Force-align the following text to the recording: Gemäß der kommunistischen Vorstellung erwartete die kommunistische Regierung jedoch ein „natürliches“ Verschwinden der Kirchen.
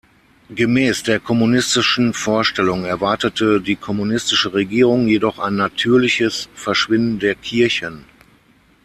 Gemäß 0.49 1.03
der 1.03 1.19
kommunistischen 1.19 2.15
Vorstellung 2.15 2.85
erwartete 2.85 3.61
die 3.61 3.75
kommunistische 3.75 4.51
Regierung 4.51 5.07
jedoch 5.07 5.37
ein 5.37 5.55
„natürliches“ 5.55 6.49
Verschwinden 6.55 7.19
der 7.19 7.35
Kirchen. 7.35 8.03